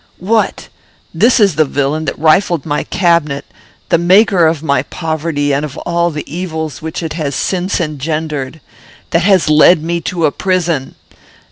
"What! 0.17 0.69
This 1.13 1.39
is 1.39 1.57
the 1.57 1.63
villain 1.63 2.05
that 2.05 2.17
rifled 2.17 2.65
my 2.65 2.83
cabinet, 2.85 3.45
the 3.89 3.99
maker 3.99 4.47
of 4.47 4.63
my 4.63 4.81
poverty 4.81 5.53
and 5.53 5.63
of 5.63 5.77
all 5.77 6.09
the 6.09 6.25
evils 6.25 6.81
which 6.81 7.03
it 7.03 7.13
has 7.13 7.35
since 7.35 7.79
engendered! 7.79 8.61
That 9.11 9.19
has 9.21 9.47
led 9.47 9.83
me 9.83 10.01
to 10.01 10.25
a 10.25 10.31
prison! 10.31 10.95